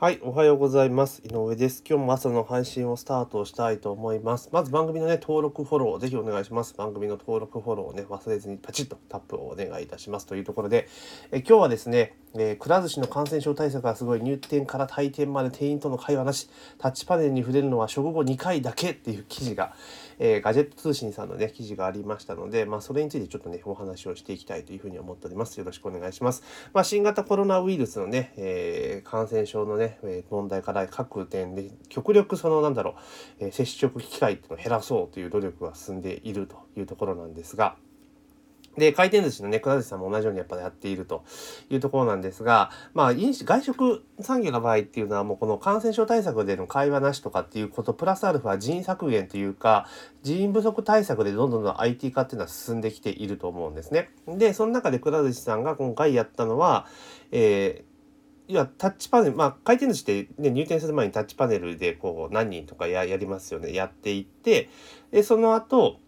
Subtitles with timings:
[0.00, 1.22] はい、おはようございます。
[1.24, 1.82] 井上です。
[1.84, 4.48] 今日も朝の配信をスタートしたいと思います。
[4.52, 6.76] まず番組のね、登録フォローぜひお願いします。
[6.76, 10.86] 番組の登録フォローをね、忘れずにパチッとタップをお願いいたしますというところで、
[11.32, 19.74] え今日はですね、えー、くら寿司の感染症対策がすごい入店から退店まで店員との会話なし、タッチパネルに触れるのは食後2回だけっていう記事が、
[20.18, 25.58] えー、ガジェット通信さんのね、記事がありましたので、まあ、それについてちょっとね、お話をしていきたいというふうに思っております。
[25.58, 26.42] よろしくお願いします。
[26.72, 29.98] まあ、新型コロナウイルスのね、えー、感染症のね、
[30.30, 32.96] 問題から各点で極力そのなんだろ
[33.40, 37.76] う、え接触機会っていうのを減らそうという努力が進んでいるというところなんですが、
[38.78, 41.24] で、回転寿司のね、くら寿司さんも同じようにやっぱやっていると
[41.70, 49.86] いうところなんですが、まあ、飲酒、外食産業の場合っていうのはもうこの感染症対策での会話なしとかっていうこと、プラスアルファ人員削減というか、
[50.22, 54.10] 人員不足対策でどんどんどん IT 化っていうのは進んできていると思うんですね。
[54.26, 56.86] で、その中でくら寿司さんが今回やったのは、
[57.32, 57.88] えー
[58.48, 63.74] いや、タッチパネル、まあ、回転寿司って、ね、入店する前にタッチパネルで、こう、何人とかやりますよね。
[63.74, 64.70] やっていって、
[65.10, 66.00] で、その後、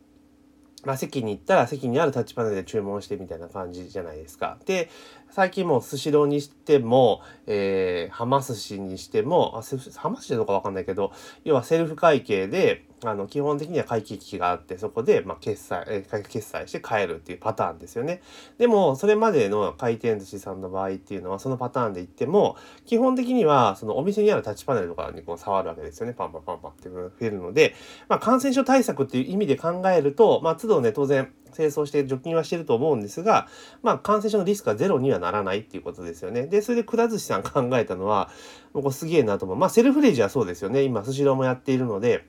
[0.84, 4.58] まあ、席に行ったら席にあるタッチパネルで注文してみたいな感じじゃないですか。
[4.64, 4.88] で、
[5.30, 11.12] 最近もうスシローにしても、えー、はま寿司にしても、あ、はま寿司どうかわかんないけど、
[11.44, 18.20] 要はセルフ会計で、あの、基本的には会計機器があって、そこで、まあ、決済、えー、決済して帰るっていうパターンですよね。
[18.58, 26.12] でも、それまでの回転寿司さんの場合っていうのは、そのパターンで言っても、基本的には、そのお店にあるタッチパネルとかにこう触るわけですよね。
[26.12, 27.74] パンパンパンパンって増えるので、
[28.08, 33.48] まあ、感染症対策っていう意味で考えると、まあ、都度ね、当然、清掃して除菌はしてると思うんですが、
[33.82, 36.46] まあ、感染症のリスクはゼロにはならないっていうことですよね。
[36.46, 38.30] で、それでくら寿司さん考えたのは、
[38.72, 39.56] もうすげえなと思う。
[39.56, 40.82] まあ、セルフレジはそうですよね。
[40.82, 42.24] 今、スシローもやっているので、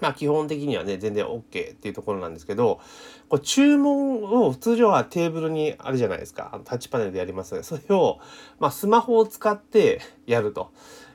[0.00, 2.80] まあ基本的にはね、全然 OK っていうところなんですけど、
[3.28, 6.60] これ注文を通常はテーブルにあるじゃないですか。
[6.64, 8.18] タッチパネルでやりますので、それを、
[8.58, 10.72] まあスマホを使ってやると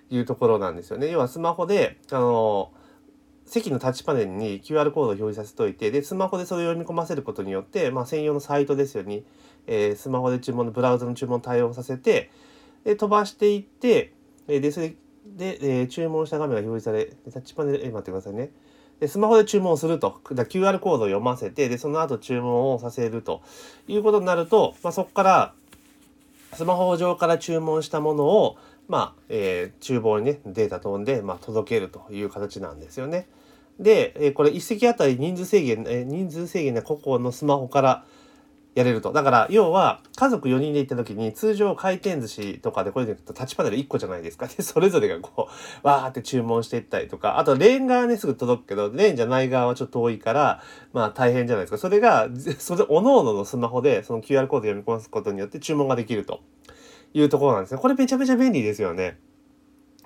[0.09, 1.09] いうところなんですよね。
[1.09, 2.71] 要はスマホで、あの、
[3.53, 9.21] 席のタッチパネルに QR コードを表示させといて、で、スマホでそれを読み込ませることによって、まあ専用のサイトですよね。
[9.67, 12.31] えー、スマホで注文のブラウザの注文対応させて、
[12.83, 14.13] で、飛ばしていって、
[14.47, 18.51] で、それで、え、注文した画面が表示され、タッチパネル、えー、待ってくださいね。
[18.99, 20.19] で、スマホで注文すると。
[20.23, 23.41] QR コードを読ませて、で、その後注文をさせると
[23.87, 25.53] いうことになると、まあ、そこから、
[26.53, 33.27] スマホ上から注文したものを、まあ、えー、厨房にね、データ飛んで、まあ、届けるという形なんですよね。
[33.79, 38.05] で、え、これ一席あたり人数制限、え、人数制限で個々のスマホから
[38.75, 39.11] やれると。
[39.11, 44.47] だから、要は、家族4人で行った時に、通常回転寿司とかでこれで行くとタッチパネル1個じゃないですか。
[44.47, 45.47] で、それぞれがこ
[45.83, 51.77] う、わーって注文していったりとか、あと、レーン側ね、すぐ届くけど、レーンじゃない側はちょっと遠いから、まあ大変じゃないですか。
[51.77, 56.41] それが、それ、おのおののスマホで、その QR コード読み込ますことによって注文ができると
[57.13, 57.79] いうところなんですね。
[57.79, 59.19] これめちゃめちゃ便利ですよね。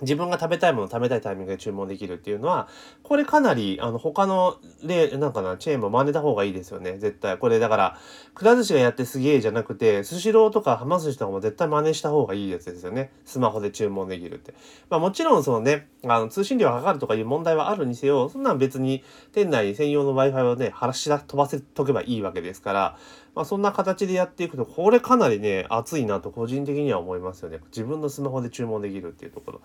[0.01, 2.67] 自分が食べたいもの食べたいタイミングで注文できるっていうのは、
[3.03, 6.97] これかなり、あの、他の、で、なんかな、チェーンも真似た方がいいですよね。
[6.97, 7.37] 絶対。
[7.37, 7.97] これだから、
[8.35, 13.11] くら寿司がやってすげえじゃなくて、スシローとかはま寿司とかも絶対真似した方がいいやつですよね。
[13.25, 14.53] スマホで注文できるって。
[14.89, 19.03] まあもちろんそのね、あの、通信料がかかるとかいう問題はあるにせよ、そんなん別に
[19.33, 22.97] 店内に専用の Wi-Fi をね、腹し飛ばせとけばいいわけですから、
[23.37, 27.59] まあそんな形でやっていくと、これかなりね、熱いなと個人的には思いますよね。
[27.67, 29.61] 自分のスマホで注文できるっていうところ。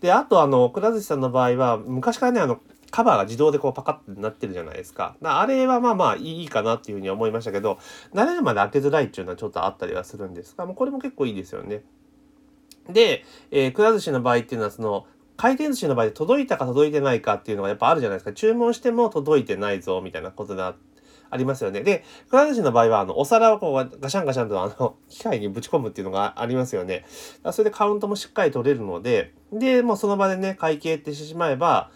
[0.00, 2.58] で、あとあの、くら寿司さんの場合は、昔からね、あの、
[2.90, 5.14] カバーが自動でこうパカッてなってるじゃないですか。
[5.22, 7.78] あれはまあまあいいかなっていうふうに思いましたけど、
[8.12, 11.84] 慣れるまで開けづらいっていうのはちょっとあったりはするんですが、もうこれも結構いいですよね。
[12.90, 15.06] で、えー、くら寿司の場合っていうのはその、
[15.36, 18.32] 回転寿司の場合で届いたか届いてないかっていうのがやっぱあるじゃないですか。
[18.32, 20.91] 注文しても届いてないぞみたいなことだあって
[21.32, 21.80] ありますよね。
[21.80, 27.06] で、くら寿司の場合は、あの、お皿をこうガシャンガシャンとあの、 機械にぶち込むっていうのがありますよね。
[27.52, 31.90] それでカウントもしっかり取れるので、で、もうその場でね、会計ってしてしまえば、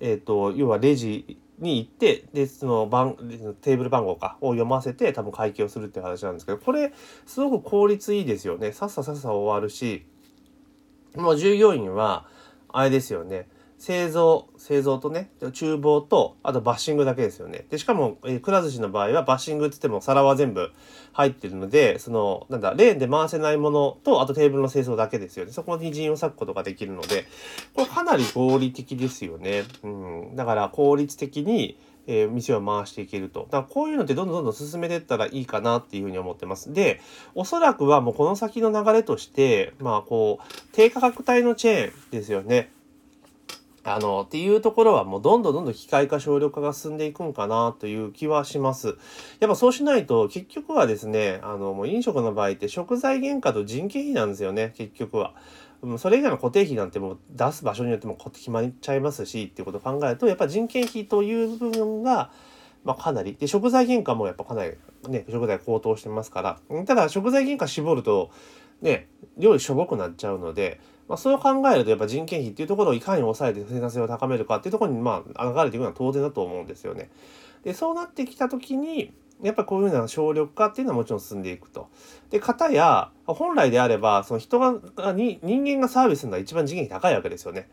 [0.00, 3.14] えっ、ー、と、要はレジに行って、で、その番、
[3.60, 6.92] テーブル番号か、を読ませて多分会計をするっていう話なんですけど、これ、
[7.26, 8.72] すごく効率いいですよね。
[8.72, 10.04] さっささっさ終わるし、
[11.14, 12.26] もう従業員は、
[12.72, 13.48] あれですよね。
[13.80, 17.64] 製造、製造とね、厨房と、あとバッシングだけですよね。
[17.70, 20.70] で、しかも、えー、くら寿司の場合はバッシングって言っても皿は全部
[21.14, 25.52] 入ってるので、その、なんだ、レーンで回せないものと、あとテーブルの清掃だけですよね。
[25.52, 27.24] そこに人を割くことができるので、
[27.74, 29.64] これかなり合理的ですよね。
[29.82, 30.36] うん。
[30.36, 33.44] だから効率的に、えー、店を回していけると。
[33.44, 36.74] だからこういうのってどんどんどんどん進めていったらいいかなっていうふうに思ってます。
[36.74, 37.00] で、
[37.34, 42.70] おそらくはもうこの先の流れとして、まあこう、低価格帯のチェーンですよね。
[43.82, 48.98] あの、っていうところはもうどんどんどんどん機械化省力化が進んでいくんかなという気はします。
[49.40, 55.34] やっぱそうしないと結局はですね、あの、もう飲食の場合って食材原価と人件費なんですよね、結局は。
[55.96, 62.30] それ以外の固定費なんてもう出す場所によっても決まっちゃいますしっていうことを考えるとやっぱ人件費という部分が、
[62.84, 64.72] まあ、かなりで食材原価もやっぱかなり
[65.08, 68.30] ね食材高騰してますからただ食材原価絞ると
[68.82, 70.80] ね料理しょぼくなっちゃうので、
[71.10, 77.10] まあ、そう考えるとやっぱ人件費っていうところをいかに抑えて生産性を高めるかっていうところにまあ流れていくのは当然だと思うんですよね。
[77.64, 79.12] でそうなってきた時に
[79.42, 81.88] やっぱこういうふうな省力化っていうのはもちろん進んでいくと。
[82.30, 87.68] で、方や、本来であれば、その人が、に人間がサービスするのは一番人件費高いわけですよね。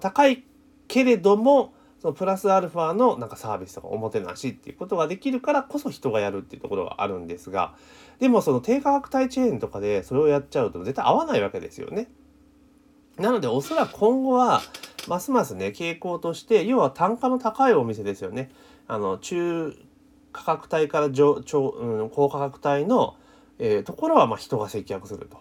[0.00, 0.44] 高い
[0.86, 7.74] けれども、そのプラスアルファのなんかサービスとかおもてなしっていうことができるからこそ人がやるっていうところがあるんですが、
[8.20, 12.08] でもその低価格帯チェーンとかでそれをやっちゃうと絶対合わないわけですよね。
[13.18, 14.62] なのでおそらく今後は
[15.08, 18.50] ますますね傾向として要は単価の高いお店ですよね。
[18.86, 19.74] あの中
[20.32, 23.16] 価格帯から上超、うん、高価格帯の、
[23.58, 25.38] えー、ところはま人が接客すると。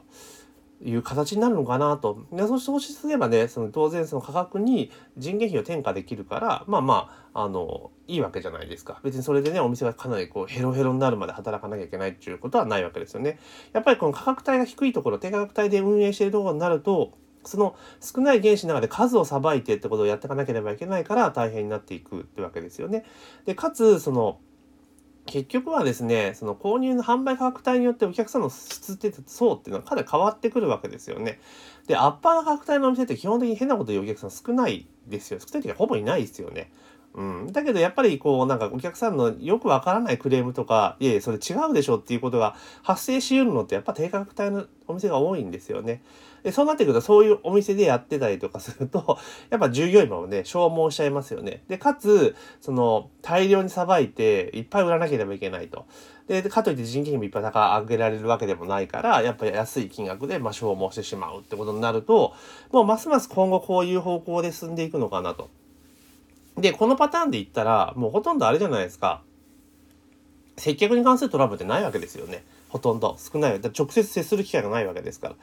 [0.83, 2.25] いう形になるのかなと。
[2.31, 8.99] でそうすればね、その当然その価格に人件費を転嫁できるから、まあまあ、あの、いいわけじゃないですか。
[9.03, 13.39] 別にそれでね、お店がかなりこうヘロヘロになるまで働かなきゃいけないっていうことはないわけですよね。
[13.73, 17.13] やっぱりこの価格帯が低いところ、低価格帯で運営しているところになると、
[17.47, 23.05] その少ない原子の中で数をさばいてってことをやっていかなければいけないから大変になっていくってわけですよね。
[23.45, 24.39] で、かつ、その、
[25.25, 31.39] 結局はですね、その購入の販売価格帯によってお客さんの質って層っていうのはかなり変わってくるわけですよね。
[31.85, 35.39] で、アッパーの価格帯のお店って基本的に変なこと言うお客さん少ないですよ。
[35.39, 36.71] 少ない時はほぼいないですよね。
[37.13, 37.51] うん。
[37.51, 46.03] だけどやっぱりこうなんかお客さんのよくわからないクレームとか、いやいやそれ違うでしょっていうことが発生しうるのってやっぱ低価格帯のお店が多いんですよね。
[46.47, 49.17] で、そうなってくると、そういうお店でやってたりとかすると、
[49.51, 51.61] やっぱ従業員もね、消耗しちゃいますよね。
[51.67, 55.83] で、かつ、その、大量にさばいて、いっぱい売らなければいけないと。
[56.29, 62.31] で、かといって人件費もいっぱい高上げられるわけでもないから、やっぱり安い金額で、ま、消耗してしまうってことになると、
[62.71, 65.49] もうますます今後こういう方向で進んでいくのかなと。
[66.55, 69.21] で、このパターンで言ったら、もうほとんどあれじゃないですか。
[70.55, 72.45] 接客に関するトラブルってないわけですよね。
[72.69, 73.59] ほとんど少ない。
[73.59, 75.35] 直接接する機会がないわけですから。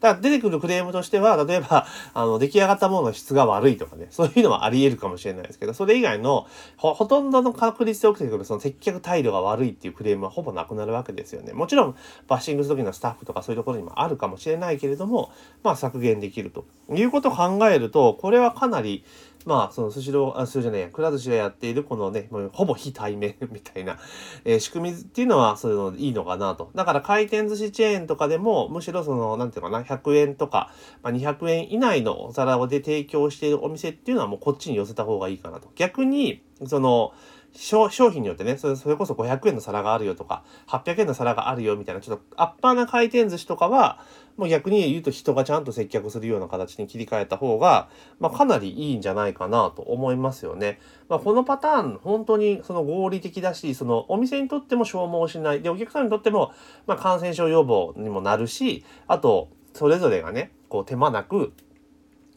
[0.00, 11.52] だから出てくるクレームとしては、例えば、あの、出来上がったものの質が悪いとかね、そういうのはあり得るかもしれないですけど、それ以外のほ、ほとんどの確率で起きてくるその接客態度が悪いっていうクレームはほぼなくなるわけですよね。
[11.52, 11.96] もちろん、
[12.28, 15.30] バッシングする時のスタッフとかそういうところにもあるかもしれないけれども、
[15.62, 16.64] まあ削減できると
[16.94, 19.04] いうことを考えると、これはかなり、
[19.46, 23.98] まあ、そのスシロー、あ、スシローじゃないや、くら寿司がやっているこのね、もうほぼ非対面みたいな、
[24.44, 26.70] えー、仕組みっていうのは、そういうのいいのかなと。
[26.74, 30.70] だから回転寿司チェーンとかでも、むしろその、なんていうかな、100円とか、
[31.02, 35.68] まあ、200円以内のお皿で提供しているお店っていうのはもうこっちに寄せた方がいいかなと。
[35.74, 37.12] 逆に、その、
[37.54, 43.98] 商品によってねそれ、それこそ500円の皿があるよとか、800円の皿があるよみたいな、ちょっとアッパーな回転寿司とかは、
[44.36, 47.88] もう逆に言うと人がちゃんと接客するような形に切り替えた方が、
[48.20, 50.80] まあ、かなりいいんじゃないかなと思いますよね。
[51.08, 55.62] まあ、このパターン、本当にその合理的だし、そのお店にとっても消耗しない。
[55.62, 56.52] で、お客さんにとっても、
[56.86, 61.52] まあ、感染症予防にもなるし、あと、それぞれがね、こう手間なく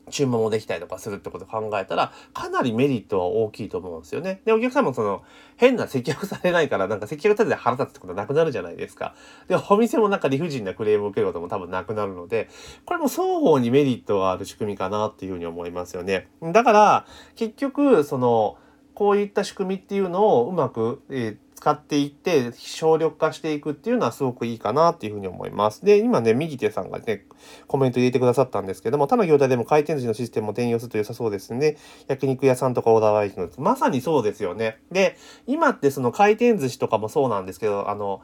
[0.10, 4.42] 注文もできたりとかするってことを考えたら、かなりメリットは大きいと思うんですよね。
[4.46, 5.24] で、お客さんもその、
[5.56, 9.16] 変な接客されないから、なんか接客立てて腹立つってことはなくなるじゃないですか。
[9.48, 12.50] で、お店もなんか理不尽なクレームを受けることも多分なくなるので、
[12.86, 16.28] これも双方にメリットがある仕組みかなっていうふうに思いますよね。
[16.42, 17.06] だから、
[17.36, 18.58] 結局、その、
[18.94, 25.86] こういった仕組みっていうのをうまく、えー、使っていって省力化していくっていうのはすごくいいかなっていうふうに思います。
[25.86, 27.26] で、今ね、右手さんがね、
[27.68, 31.78] コメント入れてくださったんですけども、他の業態でも回転寿司のシステムを転用すると良さそうですね。
[32.10, 34.80] 焼肉屋さんとかオーダーワイズのまさにそうですよね。
[34.92, 35.16] で、
[35.48, 38.22] 今ってその回転寿司とかもそうなんですけど、あの、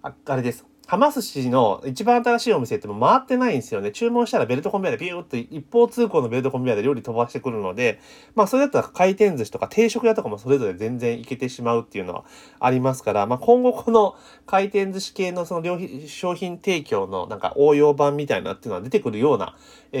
[0.00, 0.64] ああれです。
[0.90, 3.92] はま寿司の一番新しいお店っても回ってないんですよね。
[3.92, 8.00] 注文したらベルトコンベヤーでビューっと一方通行のベルトコンベヤーで料理飛ばしてくるので、
[8.34, 12.24] まあそれだったら回転寿司とか定食屋とかもそれぞれ全然いけてしまうっていうのは
[12.58, 14.16] ありますから、まあ今後この
[14.46, 19.56] 回転寿司系のその商品提供のなんか応用版みたいなっていうのは出てくるような、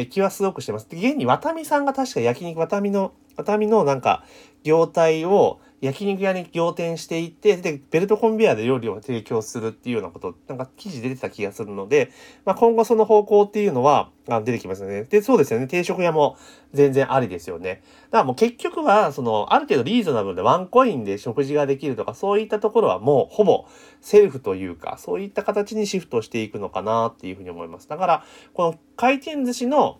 [0.08, 0.88] 気はすごくしてます。
[0.88, 4.24] で、現にワタミさんが確か焼肉ワタミの、ワタミのなんか
[4.64, 12.10] 業態を焼肉屋に仰天していって、で、ベルトコンベヤーで料理を提供するっていうようなこと、なんか記事出てた気がするので、
[12.44, 15.04] まあ、今後その方向っていうのは、あ出てきますよね。
[15.04, 15.68] で、そうですよね。
[15.68, 16.36] 定食屋も
[16.72, 17.82] 全然ありですよね。
[18.10, 23.66] だからもう結局は、その、ある程度リーズナブルでワンコインで食事ができるとか、そういったところはもうほぼ
[24.00, 27.88] セルフというか、そういった形にシフトしていくのかなっていうふうに思います。
[27.88, 29.98] だから、この回転寿司の、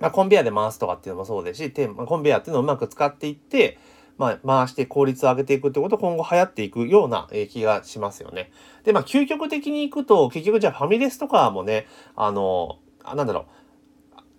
[0.00, 3.78] まあ、コンベヤーで回すとかっていうのもそうですし、コンベヤーっていうのをうまく使っていって、
[4.18, 8.50] まあ、回して効率を上げていくってこと今後流行っていくような気がしますよね。
[8.84, 12.78] で、まあ、究極的に行くと、結局じゃあファミレスとかもね、あの、
[13.14, 13.44] なんだろう、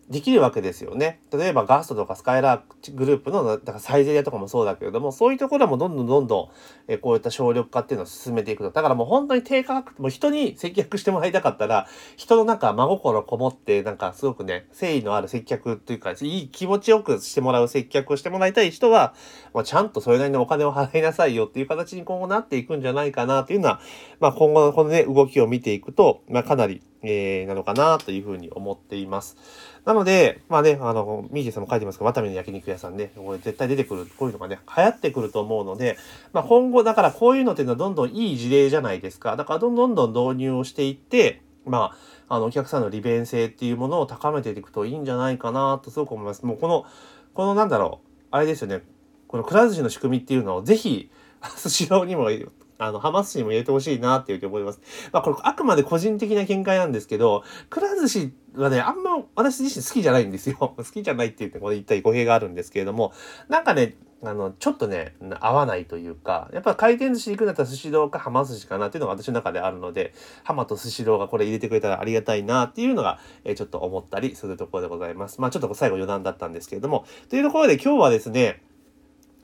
[0.09, 1.19] できるわけですよね。
[1.33, 6.49] 例えばガストとかスカイラーグループの、だからサイゼリアとかもそうだけれども、そういうところもどんどんどんどん、
[6.87, 8.71] えこういった省力化っていうのを進めていくと。
[8.71, 19.13] だからもう本当に低価格、もう人に接客してもらいたかったら、人のなんか真心こもって、なんかすごくね、誠意のある接客っていうか、いい気持ちよくしてもらう接客をしてもらいたい人は、
[19.53, 23.81] まあ、ちゃんとそれなりのお金を払いなさいよっていう形に今後なっていくんじゃないかなっていうのは、
[24.21, 29.37] まあ今後のこのね、動きを見ていくと、まあかなり、えー、なのかなというふうに思っています。
[29.85, 35.97] なので、まあね、あの、ミージーさんも書いてますけど、ワタミの焼肉屋さんね、これ絶対出てくる、こういうのがね、流行ってくると思うので、
[36.33, 39.35] まあ今後、だからこういうのっていうのはどんどんいい事例じゃないですか。
[39.35, 41.95] だからどんどんどん導入をしていって、ま
[42.27, 46.45] あ、あの、お客さんの利便性っていうものを高めていくといいんじゃないかなとすごく思います。
[46.45, 46.85] もうこの、
[47.33, 48.81] このなんだろう、あれですよね、
[49.27, 51.09] このくら寿司の仕組みっていうのをぜひ、
[51.55, 52.29] スシローにも
[52.77, 54.81] あの、ハマス氏にも入れてほしいなっていうふうに思います。
[55.11, 60.57] まあ、これ、あくまで個人的な見解なんですけど、くら寿司はね、あんま私自身好きじゃないんですよ。
[60.77, 63.13] 好きじゃないって言って、これ一体語弊があるんですけれども、
[63.49, 75.39] なんかね、あの、ちょっとね、合わないというか、やっぱ回転寿司行くんだったら寿司堂か浜寿司かなっていうのが私の中であるので、浜と寿司堂がこれ入れてくれたらありがたいなっていうのが、え、ちょっと思ったりするところでございます。
[75.39, 78.63] まあちょっと最後余談だったんですけれども、というところで今日はですね、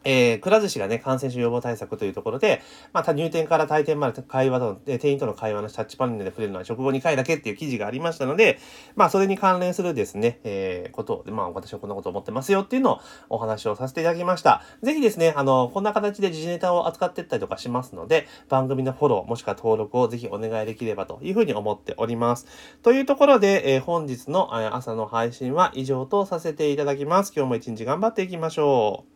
[0.04, 8.60] えー、くら寿司がね、感染症予防対策というところで、まあ、入店から退店まで会話と、店員との会話のタッチパネルで触れるのは食後2回だけっていう記事がありましたので、
[8.96, 14.62] まあ、それに関連するですね、えー、ことを、まあ、私はこんなこと思ってますよっていうのをお話をさせていただきました。
[14.82, 22.48] ぜひですね、あの、こんな形で時事ネタを扱っていったりとかしますので、番組のフォロー、もしくは登録をぜひお願いできればというふうに思っております。
[22.82, 27.34] というところで、えー、本日の朝の配信は以上とさせていただきます。
[27.36, 29.13] 今日も一日頑張っていきましょう。